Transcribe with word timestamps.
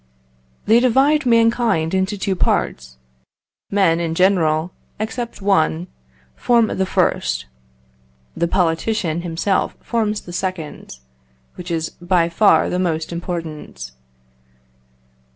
They 0.65 0.79
divide 0.79 1.27
mankind 1.27 1.93
into 1.93 2.17
two 2.17 2.35
parts. 2.35 2.97
Men 3.69 3.99
in 3.99 4.15
general, 4.15 4.71
except 4.99 5.43
one, 5.43 5.89
form 6.35 6.75
the 6.75 6.87
first; 6.87 7.45
the 8.35 8.47
politician 8.47 9.21
himself 9.21 9.75
forms 9.79 10.21
the 10.21 10.33
second, 10.33 10.95
which 11.53 11.69
is 11.69 11.91
by 12.01 12.29
far 12.29 12.67
the 12.67 12.79
most 12.79 13.11
important. 13.11 13.91